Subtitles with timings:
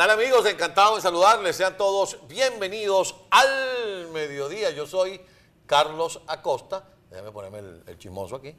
[0.00, 0.46] tal amigos?
[0.46, 1.56] Encantado de saludarles.
[1.56, 4.70] Sean todos bienvenidos al mediodía.
[4.70, 5.20] Yo soy
[5.66, 6.84] Carlos Acosta.
[7.10, 8.56] Déjame ponerme el, el chismoso aquí.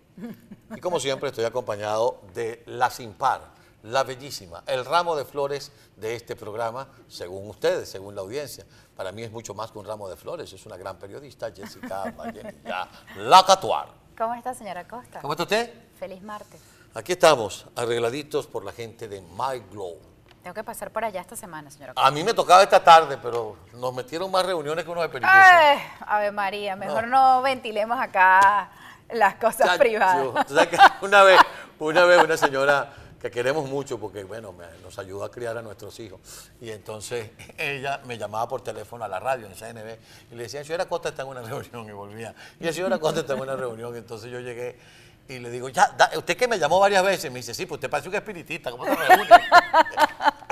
[0.76, 3.42] Y como siempre estoy acompañado de la sin par,
[3.82, 8.64] la bellísima, el ramo de flores de este programa, según ustedes, según la audiencia.
[8.96, 10.54] Para mí es mucho más que un ramo de flores.
[10.54, 12.88] Es una gran periodista, Jessica Vallenilla
[13.18, 13.88] Lacatuar.
[14.16, 15.22] ¿Cómo está, señora Costa?
[15.22, 15.74] ¿Cómo está usted?
[15.98, 16.62] Feliz martes.
[16.94, 20.11] Aquí estamos, arregladitos por la gente de My Glow.
[20.44, 22.08] Tengo que pasar por allá esta semana, señora Costa.
[22.08, 25.46] A mí me tocaba esta tarde, pero nos metieron más reuniones que uno de periodistas.
[25.54, 25.78] Ay,
[26.08, 27.42] Ave María, mejor no.
[27.44, 28.72] ventilemos acá
[29.12, 30.46] las cosas privadas.
[30.68, 31.40] que una vez,
[31.78, 32.92] una vez una señora
[33.22, 36.20] que queremos mucho porque, bueno, me- nos ayudó a criar a nuestros hijos.
[36.60, 39.96] Y entonces ella me llamaba por teléfono a la radio en CNB
[40.32, 42.34] y le decía, señora Costa está en una reunión y volvía.
[42.60, 43.96] Y la señora Costa está en una reunión.
[43.96, 44.80] Entonces yo llegué
[45.28, 47.78] y le digo, ya, da- usted que me llamó varias veces, me dice, sí, pues
[47.78, 49.28] usted parece un espiritista, ¿cómo se reúne?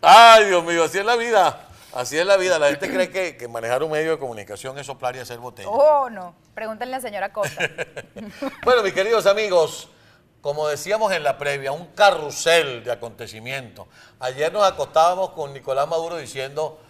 [0.00, 1.68] Ay, Dios mío, así es la vida.
[1.94, 2.58] Así es la vida.
[2.58, 5.68] La gente cree que, que manejar un medio de comunicación es soplar y hacer botella.
[5.68, 6.34] Oh, no.
[6.54, 7.68] Pregúntenle a la señora Costa.
[8.64, 9.88] Bueno, mis queridos amigos,
[10.40, 13.86] como decíamos en la previa, un carrusel de acontecimientos.
[14.20, 16.80] Ayer nos acostábamos con Nicolás Maduro diciendo,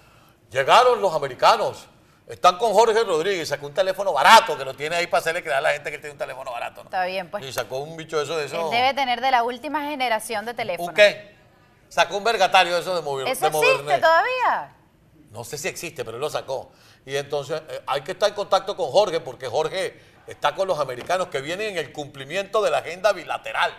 [0.50, 1.86] llegaron los americanos,
[2.26, 5.58] están con Jorge Rodríguez, sacó un teléfono barato que lo tiene ahí para hacerle creer
[5.58, 6.82] a la gente que tiene un teléfono barato.
[6.82, 6.88] ¿no?
[6.88, 7.44] Está bien, pues.
[7.44, 8.70] Y sacó un bicho de eso, de Él eso.
[8.70, 10.88] debe tener de la última generación de teléfono.
[10.88, 11.34] ¿Un qué?
[11.88, 13.26] Sacó un vergatario de eso de móvil.
[13.26, 14.74] ¿Eso de existe todavía?
[15.30, 16.72] No sé si existe, pero él lo sacó.
[17.04, 20.78] Y entonces eh, hay que estar en contacto con Jorge porque Jorge está con los
[20.78, 23.74] americanos que vienen en el cumplimiento de la agenda bilateral.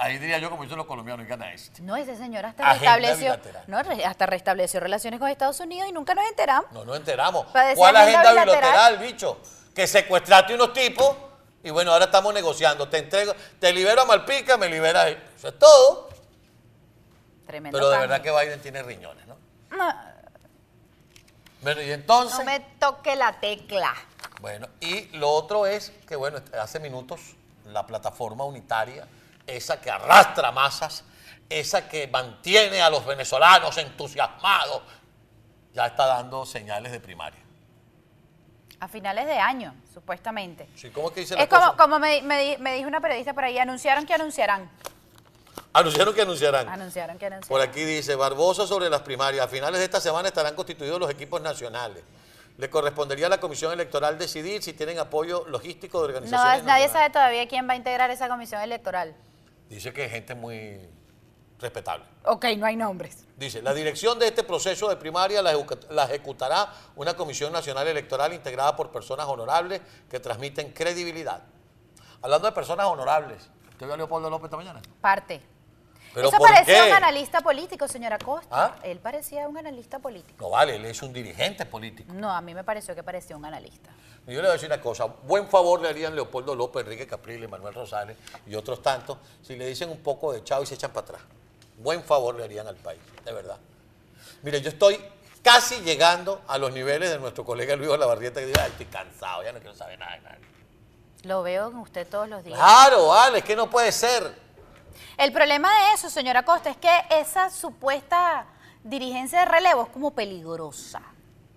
[0.00, 1.82] Ahí diría yo como dicen los colombianos, y gana este.
[1.82, 3.64] No, ese señor hasta Agenda restableció, bilateral.
[3.66, 6.70] no, re- hasta restableció relaciones con Estados Unidos y nunca nos enteramos.
[6.70, 7.46] No nos enteramos.
[7.46, 8.44] ¿Cuál agenda agenda bilateral?
[8.46, 9.40] bilateral, bicho?
[9.74, 11.16] Que secuestraste unos tipos
[11.64, 12.88] y bueno, ahora estamos negociando.
[12.88, 15.04] Te entrego, te libero a Malpica, me liberas.
[15.04, 15.18] a él.
[15.36, 16.08] Eso es todo.
[17.46, 17.76] Tremendo.
[17.76, 18.08] Pero de cambio.
[18.08, 19.36] verdad que Biden tiene riñones, ¿no?
[19.76, 19.94] No,
[21.62, 22.38] Bueno, y entonces.
[22.38, 23.94] no me toque la tecla.
[24.40, 27.20] Bueno, y lo otro es que, bueno, hace minutos
[27.66, 29.06] la plataforma unitaria,
[29.48, 31.04] esa que arrastra masas,
[31.48, 34.82] esa que mantiene a los venezolanos entusiasmados,
[35.72, 37.40] ya está dando señales de primaria.
[38.80, 40.68] A finales de año, supuestamente.
[40.76, 41.76] Sí, ¿Cómo es que dice la Es como, cosa?
[41.76, 44.70] como me, me me dijo una periodista por ahí, anunciaron que anunciarán.
[45.72, 46.68] Anunciaron que anunciarán.
[46.68, 47.48] Anunciaron que anunciarán.
[47.48, 49.44] Por aquí dice, Barbosa sobre las primarias.
[49.44, 52.02] A finales de esta semana estarán constituidos los equipos nacionales.
[52.56, 56.86] Le correspondería a la Comisión Electoral decidir si tienen apoyo logístico de No, organizaciones nadie
[56.86, 56.92] nacionales.
[56.92, 59.14] sabe todavía quién va a integrar esa comisión electoral.
[59.68, 60.80] Dice que es gente muy
[61.58, 62.04] respetable.
[62.24, 63.26] Ok, no hay nombres.
[63.36, 67.86] Dice, la dirección de este proceso de primaria la, ejecu- la ejecutará una Comisión Nacional
[67.88, 71.42] Electoral integrada por personas honorables que transmiten credibilidad.
[72.22, 74.80] Hablando de personas honorables, ¿usted vio a Leopoldo López esta mañana?
[75.00, 75.40] Parte.
[76.14, 76.90] ¿Pero Eso parecía qué?
[76.90, 78.48] un analista político, señora Costa.
[78.50, 78.76] ¿Ah?
[78.82, 80.36] Él parecía un analista político.
[80.44, 82.12] No vale, él es un dirigente político.
[82.12, 83.90] No, a mí me pareció que parecía un analista.
[84.26, 87.48] Yo le voy a decir una cosa, buen favor le harían Leopoldo López, Enrique Capriles,
[87.48, 90.90] Manuel Rosales y otros tantos si le dicen un poco de chao y se echan
[90.90, 91.22] para atrás.
[91.78, 93.56] Buen favor le harían al país, de verdad.
[94.42, 95.00] Mire, yo estoy
[95.42, 99.42] casi llegando a los niveles de nuestro colega Luis Olavarrieta que dice, "Ay, estoy cansado,
[99.44, 100.38] ya no quiero saber nada de nada.
[101.22, 102.58] Lo veo en usted todos los días.
[102.58, 104.47] Claro, vale, es que no puede ser.
[105.16, 108.46] El problema de eso, señora Costa, es que esa supuesta
[108.82, 111.00] dirigencia de relevo es como peligrosa.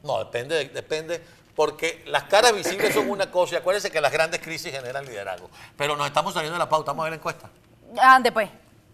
[0.03, 1.23] No, depende, depende,
[1.55, 5.49] porque las caras visibles son una cosa y acuérdense que las grandes crisis generan liderazgo.
[5.77, 7.49] Pero nos estamos saliendo de la pauta, vamos a ver la encuesta.
[8.01, 8.49] Ande pues,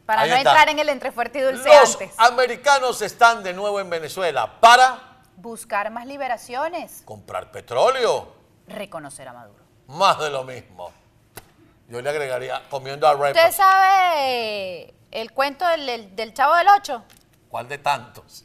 [0.05, 0.49] para Ahí no está.
[0.51, 2.11] entrar en el entre fuerte y dulce Los antes.
[2.17, 5.03] americanos están de nuevo en Venezuela para
[5.37, 8.33] Buscar más liberaciones, comprar petróleo.
[8.67, 9.63] reconocer a Maduro.
[9.87, 10.91] Más de lo mismo.
[11.87, 17.03] Yo le agregaría comiendo a ¿Usted sabe el cuento del, del- del chavo del Ocho?
[17.49, 18.43] ¿Cuál de tantos?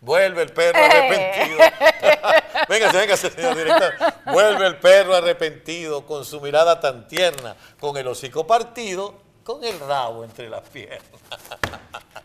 [0.00, 1.58] Vuelve el perro arrepentido.
[2.68, 3.94] véngase, véngase, señor director.
[4.26, 9.78] Vuelve el perro arrepentido con su mirada tan tierna, con el hocico partido, con el
[9.80, 11.00] rabo entre las piernas.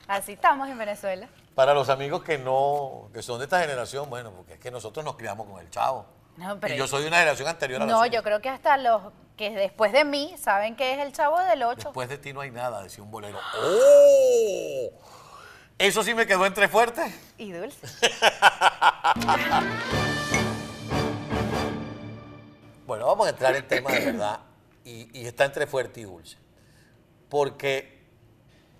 [0.08, 1.30] Así estamos en Venezuela.
[1.56, 5.06] Para los amigos que no, que son de esta generación, bueno, porque es que nosotros
[5.06, 6.06] nos criamos con el chavo.
[6.40, 8.12] No, pero- y yo soy de una generación anterior a la No, suya.
[8.12, 9.02] yo creo que hasta los
[9.38, 11.90] que después de mí saben que es el chavo del Ocho.
[11.90, 13.38] Después de ti no hay nada, decía un bolero.
[13.62, 14.90] ¡Oh!
[15.78, 17.02] Eso sí me quedó entre fuerte.
[17.38, 17.88] Y dulce.
[22.86, 24.40] Bueno, vamos a entrar en tema de verdad.
[24.84, 26.38] Y, y está entre fuerte y dulce.
[27.30, 28.00] Porque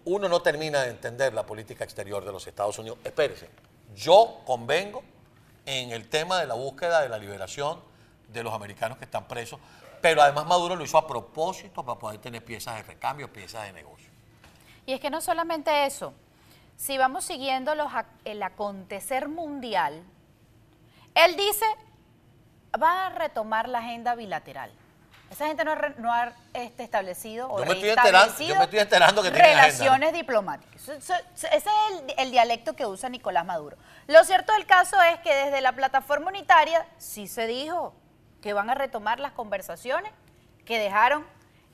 [0.06, 2.98] uno no termina de entender la política exterior de los Estados Unidos.
[3.04, 3.50] Espérese,
[3.96, 5.04] yo convengo
[5.70, 7.80] en el tema de la búsqueda de la liberación
[8.28, 9.60] de los americanos que están presos,
[10.02, 13.74] pero además Maduro lo hizo a propósito para poder tener piezas de recambio, piezas de
[13.74, 14.10] negocio.
[14.88, 16.14] Y es que no solamente eso,
[16.76, 17.74] si vamos siguiendo
[18.26, 20.02] el acontecer mundial,
[21.14, 21.66] él dice,
[22.82, 24.72] va a retomar la agenda bilateral.
[25.32, 28.50] Esa gente no ha, re- no ha, este, establecido o Yo me estoy enterando- reestablecido
[28.50, 29.78] yo me estoy enterando que tienen agenda, ¿no?
[29.78, 30.90] relaciones diplomáticas.
[30.90, 31.14] Ese
[31.52, 33.78] es el, el dialecto que usa Nicolás Maduro.
[34.08, 37.94] Lo cierto del caso es que desde la plataforma unitaria sí se dijo
[38.42, 40.12] que van a retomar las conversaciones
[40.66, 41.26] que dejaron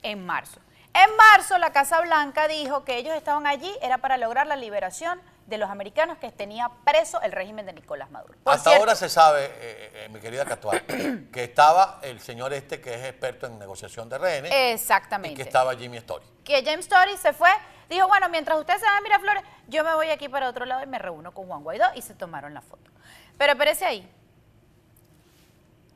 [0.02, 0.60] en marzo.
[0.92, 5.20] En marzo la Casa Blanca dijo que ellos estaban allí, era para lograr la liberación
[5.46, 8.36] de los americanos que tenía preso el régimen de Nicolás Maduro.
[8.42, 9.50] Por Hasta cierto, ahora se sabe, eh,
[9.94, 10.84] eh, mi querida Catual,
[11.32, 15.36] que estaba el señor este que es experto en negociación de rehenes y Exactamente.
[15.36, 16.26] que estaba Jimmy Story.
[16.44, 17.50] que James Story se fue,
[17.88, 20.82] dijo, bueno, mientras ustedes se van a Miraflores, yo me voy aquí para otro lado
[20.82, 22.90] y me reúno con Juan Guaidó y se tomaron la foto.
[23.38, 24.12] Pero espérese ahí.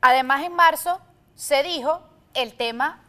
[0.01, 0.99] Además, en marzo
[1.35, 2.01] se dijo
[2.33, 3.03] el tema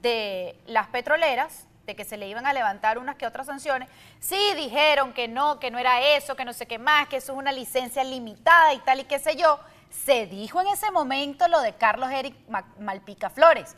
[0.00, 3.88] de las petroleras, de que se le iban a levantar unas que otras sanciones.
[4.20, 7.32] Sí, dijeron que no, que no era eso, que no sé qué más, que eso
[7.32, 9.60] es una licencia limitada y tal y qué sé yo.
[9.90, 13.76] Se dijo en ese momento lo de Carlos Eric Ma- Malpica Flores,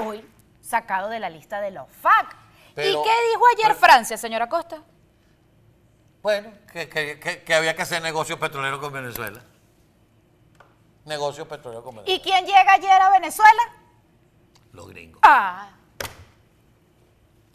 [0.00, 0.24] hoy
[0.60, 2.36] sacado de la lista de la OFAC.
[2.74, 4.82] Pero- ¿Y qué dijo ayer pero- Francia, señora Costa?
[6.22, 9.40] Bueno, que, que- que- que había que hacer negocios petroleros con Venezuela.
[11.04, 12.18] Negocios petroleros con Venezuela.
[12.18, 13.62] ¿Y quién llega ayer a Venezuela?
[14.72, 15.20] Los gringos.
[15.24, 15.70] Ah,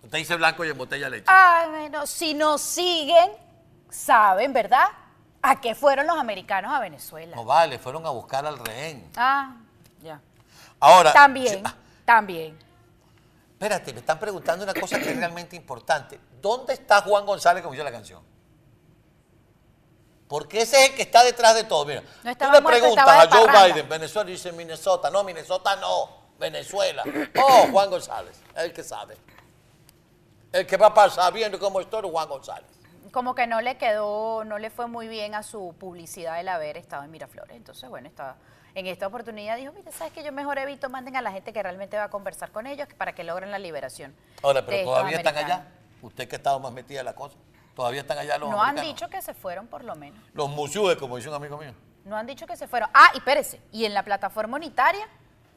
[0.04, 1.26] Usted dice blanco y en botella leche.
[1.28, 3.32] ah, bueno, si nos siguen,
[3.90, 4.86] saben, ¿verdad?
[5.42, 7.36] ¿A qué fueron los americanos a Venezuela?
[7.36, 9.10] No vale, fueron a buscar al rehén.
[9.16, 9.56] Ah,
[10.02, 10.20] ya.
[10.80, 11.12] Ahora.
[11.14, 11.74] También, ah,
[12.06, 12.58] también.
[13.54, 16.20] espérate, me están preguntando una cosa que es realmente importante.
[16.42, 18.22] ¿Dónde está Juan González como hizo la canción?
[20.28, 21.86] Porque ese es el que está detrás de todo.
[21.86, 23.66] Mira, No tú le muerto, preguntas a Joe parranda.
[23.68, 25.10] Biden, Venezuela, y dice Minnesota.
[25.10, 26.10] No, Minnesota no,
[26.40, 27.04] Venezuela.
[27.42, 29.16] Oh, Juan González, el que sabe.
[30.54, 32.70] El que va a pasar viendo cómo estoy, Juan González.
[33.12, 36.78] Como que no le quedó, no le fue muy bien a su publicidad el haber
[36.78, 37.58] estado en Miraflores.
[37.58, 38.36] Entonces, bueno, estaba,
[38.76, 41.64] en esta oportunidad dijo, mira, ¿sabes que Yo mejor evito, manden a la gente que
[41.64, 44.16] realmente va a conversar con ellos para que logren la liberación.
[44.44, 45.68] Ahora, pero todavía están allá.
[46.04, 47.36] Usted que ha estado más metida en la cosa.
[47.76, 50.24] Todavía están allá los No han dicho que se fueron por lo menos.
[50.36, 51.74] Los musúes, como dice un amigo mío.
[52.06, 52.92] No han dicho que se fueron.
[52.94, 55.08] Ah, y espérese, y en la plataforma unitaria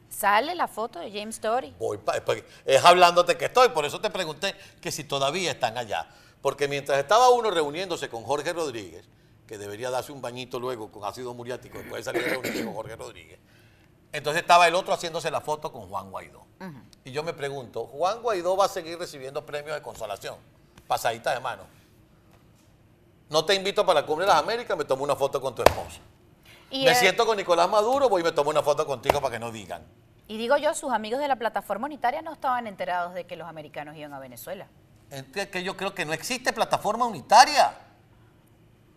[0.08, 1.74] sale la foto de James Story.
[1.78, 5.76] Voy pa- pa- es hablándote que estoy, por eso te pregunté que si todavía están
[5.78, 6.08] allá.
[6.42, 9.04] Porque mientras estaba uno reuniéndose con Jorge Rodríguez,
[9.46, 12.74] que debería darse un bañito luego con ácido muriático después de salir de reunirse con
[12.74, 13.38] Jorge Rodríguez,
[14.12, 16.44] entonces estaba el otro haciéndose la foto con Juan Guaidó.
[17.04, 20.36] Y yo me pregunto, ¿Juan Guaidó va a seguir recibiendo premios de consolación?
[20.86, 21.64] Pasaditas de mano.
[23.28, 25.62] No te invito para la Cumbre de las Américas, me tomo una foto con tu
[25.62, 25.98] esposa.
[26.70, 29.38] Y, me siento con Nicolás Maduro, voy y me tomo una foto contigo para que
[29.38, 29.82] no digan.
[30.28, 33.48] y digo yo, sus amigos de la plataforma unitaria no estaban enterados de que los
[33.48, 34.66] americanos iban a Venezuela.
[35.10, 37.72] Ent- que yo creo que no existe plataforma unitaria.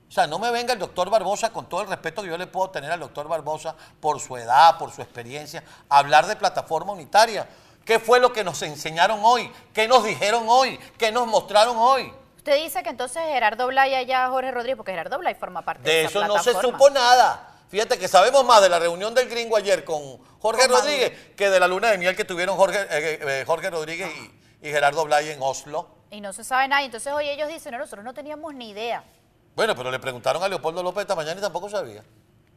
[0.07, 2.47] O sea, no me venga el doctor Barbosa, con todo el respeto que yo le
[2.47, 7.47] puedo tener al doctor Barbosa por su edad, por su experiencia, hablar de plataforma unitaria.
[7.85, 9.51] ¿Qué fue lo que nos enseñaron hoy?
[9.71, 10.79] ¿Qué nos dijeron hoy?
[10.97, 12.11] ¿Qué nos mostraron hoy?
[12.37, 15.89] Usted dice que entonces Gerardo Blay allá, Jorge Rodríguez, porque Gerardo Blay forma parte de,
[15.91, 16.77] De esa eso no se plataforma.
[16.79, 17.48] supo nada.
[17.69, 20.77] Fíjate que sabemos más de la reunión del gringo ayer con Jorge Con Maduro.
[20.79, 24.09] Rodríguez que de la luna de miel que tuvieron Jorge, eh, eh, Jorge Rodríguez
[24.61, 25.87] y, y Gerardo Blay en Oslo.
[26.09, 26.83] Y no se sabe nada.
[26.83, 29.03] Entonces hoy ellos dicen, no, nosotros no teníamos ni idea.
[29.55, 32.03] Bueno, pero le preguntaron a Leopoldo López esta mañana y tampoco sabía.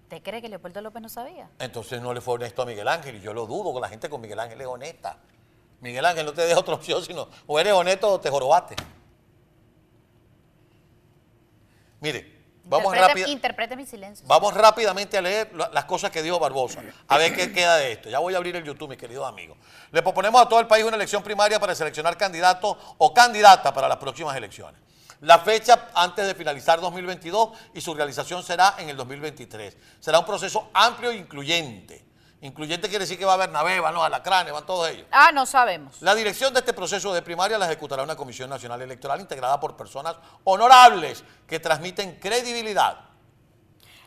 [0.05, 1.51] ¿Usted cree que Leopoldo López no sabía?
[1.59, 4.09] Entonces no le fue honesto a Miguel Ángel y yo lo dudo, que la gente
[4.09, 5.19] con Miguel Ángel es honesta.
[5.81, 8.77] Miguel Ángel no te deja otra opción, sino o eres honesto o te jorobaste.
[12.01, 12.32] Mire,
[12.65, 14.27] vamos, Interprete- rápida- Interprete mi silencio.
[14.27, 17.93] vamos rápidamente a leer la- las cosas que dijo Barbosa, a ver qué queda de
[17.93, 18.09] esto.
[18.11, 19.57] Ya voy a abrir el YouTube, mis queridos amigos.
[19.91, 23.89] Le proponemos a todo el país una elección primaria para seleccionar candidato o candidata para
[23.89, 24.81] las próximas elecciones.
[25.21, 29.77] La fecha antes de finalizar 2022 y su realización será en el 2023.
[30.01, 32.05] Será un proceso amplio e incluyente.
[32.43, 35.07] Incluyente quiere decir que va a haber Bernabé, van los alacranes, van todos ellos.
[35.13, 36.03] Ah, no sabemos.
[36.03, 39.77] La dirección de este proceso de primaria la ejecutará una Comisión Nacional Electoral integrada por
[39.77, 42.99] personas honorables que transmiten credibilidad.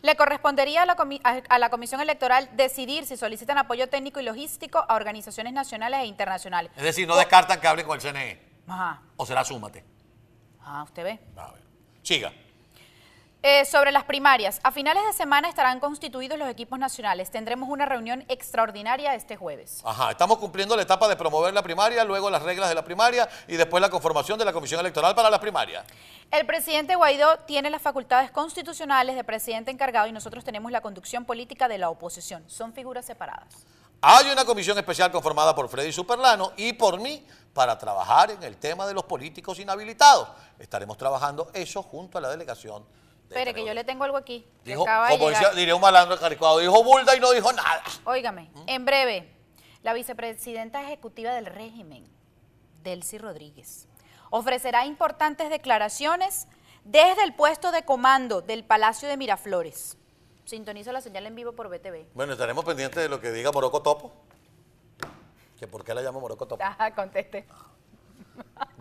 [0.01, 4.19] Le correspondería a la, comi- a- a la Comisión Electoral decidir si solicitan apoyo técnico
[4.19, 6.71] y logístico a organizaciones nacionales e internacionales.
[6.75, 8.41] Es decir, no descartan que hablen con el CNE.
[8.67, 9.01] Ajá.
[9.15, 9.83] O será súmate.
[10.61, 11.19] Ah, usted ve.
[11.37, 11.61] A ver.
[12.03, 12.33] Siga.
[13.47, 17.29] Eh, sobre las primarias, a finales de semana estarán constituidos los equipos nacionales.
[17.29, 19.83] Tendremos una reunión extraordinaria este jueves.
[19.85, 23.29] Ajá, estamos cumpliendo la etapa de promover la primaria, luego las reglas de la primaria
[23.47, 25.85] y después la conformación de la Comisión Electoral para la primaria.
[26.31, 31.23] El presidente Guaidó tiene las facultades constitucionales de presidente encargado y nosotros tenemos la conducción
[31.23, 32.43] política de la oposición.
[32.49, 33.67] Son figuras separadas.
[34.01, 37.23] Hay una comisión especial conformada por Freddy Superlano y por mí
[37.53, 40.29] para trabajar en el tema de los políticos inhabilitados.
[40.57, 42.83] Estaremos trabajando eso junto a la delegación.
[43.29, 44.45] Espere, que yo le tengo algo aquí.
[44.63, 47.83] Dijo, como decía, diría un malandro caricuado, dijo Bulda y no dijo nada.
[48.05, 49.29] Óigame, en breve,
[49.83, 52.07] la vicepresidenta ejecutiva del régimen,
[52.83, 53.87] Delcy Rodríguez,
[54.29, 56.47] ofrecerá importantes declaraciones
[56.83, 59.97] desde el puesto de comando del Palacio de Miraflores.
[60.45, 62.13] Sintoniza la señal en vivo por BTV.
[62.13, 64.13] Bueno, estaremos pendientes de lo que diga Moroco Topo.
[65.59, 66.63] Que por qué la llamo Moroco Topo.
[66.63, 67.47] Ajá, conteste.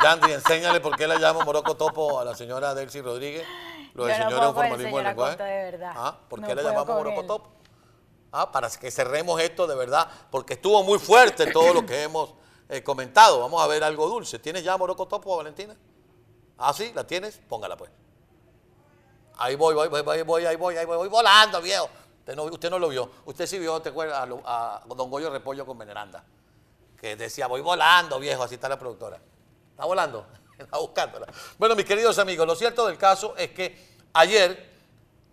[0.04, 3.46] Yandy, enséñale por qué la llamo Moroco Topo a la señora Delcy Rodríguez.
[3.94, 5.36] Lo del Yo no señor es un formalismo del lenguaje.
[5.42, 5.92] De verdad.
[5.96, 7.26] Ah, ¿Por No qué la llamamos Moroco él.
[7.26, 7.48] Topo?
[8.30, 12.34] Ah, para que cerremos esto de verdad, porque estuvo muy fuerte todo lo que hemos
[12.68, 13.40] eh, comentado.
[13.40, 14.38] Vamos a ver algo dulce.
[14.38, 15.74] ¿Tienes ya Moroco Topo, Valentina?
[16.58, 17.40] Ah, sí, ¿la tienes?
[17.48, 17.90] Póngala pues.
[19.38, 21.88] Ahí voy, voy, voy, voy, voy, ahí voy, ahí voy, voy volando, viejo.
[22.18, 23.10] Usted no, usted no lo vio.
[23.24, 24.18] Usted sí vio, ¿te acuerdas?
[24.44, 26.22] A, a Don Goyo Repollo con Veneranda.
[26.94, 29.18] Que decía, voy volando, viejo, así está la productora.
[29.74, 30.24] ¿Está volando?
[30.58, 31.26] Está buscándola.
[31.58, 33.76] Bueno, mis queridos amigos, lo cierto del caso es que
[34.12, 34.70] ayer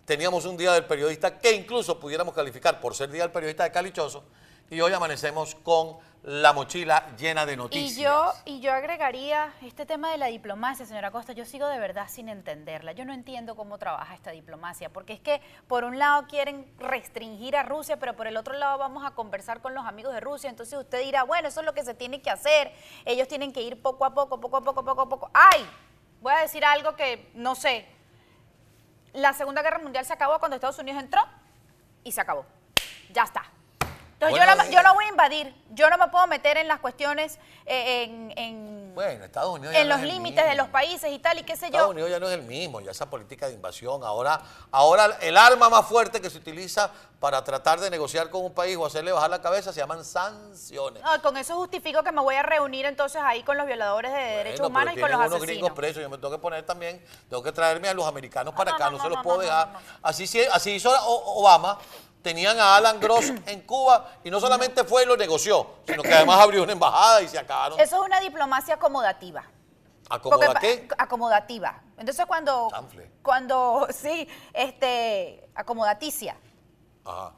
[0.04, 3.70] teníamos un día del periodista que incluso pudiéramos calificar por ser día del periodista de
[3.70, 4.24] Calichoso
[4.72, 7.98] y hoy amanecemos con la mochila llena de noticias.
[7.98, 11.34] Y yo, y yo agregaría este tema de la diplomacia, señora Costa.
[11.34, 12.92] Yo sigo de verdad sin entenderla.
[12.92, 17.54] Yo no entiendo cómo trabaja esta diplomacia, porque es que por un lado quieren restringir
[17.54, 20.48] a Rusia, pero por el otro lado vamos a conversar con los amigos de Rusia.
[20.48, 22.72] Entonces usted dirá, bueno, eso es lo que se tiene que hacer.
[23.04, 25.30] Ellos tienen que ir poco a poco, poco a poco, poco a poco.
[25.34, 25.68] ¡Ay!
[26.22, 27.86] Voy a decir algo que no sé.
[29.12, 31.20] La Segunda Guerra Mundial se acabó cuando Estados Unidos entró
[32.04, 32.46] y se acabó.
[33.12, 33.52] Ya está.
[34.28, 36.80] Entonces yo, no, yo no voy a invadir, yo no me puedo meter en las
[36.80, 41.38] cuestiones, eh, en, en- Bueno, Estados Unidos en los límites de los países y tal,
[41.38, 41.90] y qué sé Estados yo.
[41.90, 44.04] Unidos ya no es el mismo, ya esa política de invasión.
[44.04, 48.52] Ahora, ahora el arma más fuerte que se utiliza para tratar de negociar con un
[48.52, 51.02] país o hacerle bajar la cabeza se llaman sanciones.
[51.02, 54.18] No, con eso justifico que me voy a reunir entonces ahí con los violadores de
[54.18, 55.46] derechos humanos y con los tienen unos asesinos.
[55.46, 58.74] gringos presos, yo me tengo que poner también, tengo que traerme a los americanos para
[58.74, 59.68] acá, no, se los puedo dejar.
[60.02, 61.78] Así, sí- así hizo Obama,
[62.22, 66.12] tenían a Alan Gross en Cuba y no solamente fue y lo negoció, sino que
[66.12, 67.78] además abrió una embajada y se acabaron.
[67.78, 69.44] Eso es una diplomacia acomodativa.
[70.08, 70.88] ¿Acomoda qué?
[70.98, 71.80] Acomodativa.
[71.96, 73.10] Entonces cuando, Chanfle.
[73.22, 76.36] cuando, sí, este, acomodaticia.
[77.04, 77.32] Ajá.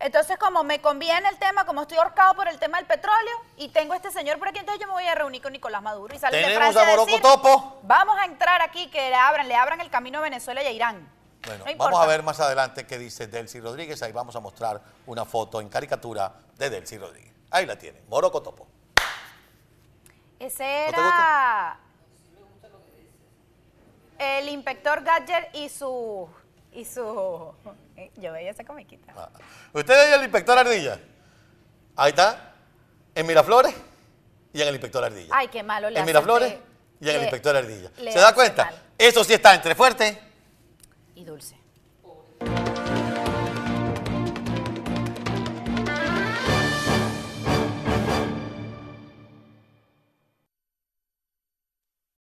[0.00, 3.68] Entonces, como me conviene el tema, como estoy ahorcado por el tema del petróleo y
[3.68, 6.18] tengo este señor por aquí, entonces yo me voy a reunir con Nicolás Maduro y
[6.18, 7.80] salen de Francia a a decir, Topo.
[7.82, 10.70] vamos a entrar aquí, que le abran, le abran el camino a Venezuela y a
[10.70, 11.19] Irán.
[11.46, 14.02] Bueno, No vamos a ver más adelante qué dice Delcy Rodríguez.
[14.02, 17.32] Ahí vamos a mostrar una foto en caricatura de Delcy Rodríguez.
[17.50, 18.66] Ahí la tienen, Morocco Topo.
[20.38, 21.78] Ese ¿No te era
[24.18, 26.28] el inspector Gadget y su
[26.72, 27.54] y su
[28.16, 29.12] yo veía esa comiquita.
[29.16, 29.28] Ah.
[29.72, 30.98] ¿Usted ve el inspector Ardilla?
[31.96, 32.54] Ahí está,
[33.14, 33.74] en Miraflores
[34.52, 35.28] y en el inspector Ardilla.
[35.32, 36.54] Ay, qué malo le En Miraflores
[37.00, 37.90] y en el inspector Ardilla.
[37.96, 38.66] ¿Se da cuenta?
[38.66, 38.82] mal.
[38.96, 40.29] Eso sí está entre fuerte
[41.20, 41.59] Y dulce.